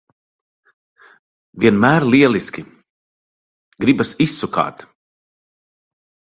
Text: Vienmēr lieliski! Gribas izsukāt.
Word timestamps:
Vienmēr 1.65 2.07
lieliski! 2.15 2.65
Gribas 3.85 4.17
izsukāt. 4.29 4.89